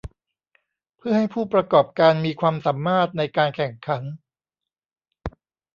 [0.97, 4.03] เพื่อให้ผู้ประกอบการมีความสามารถในการแข่งขัน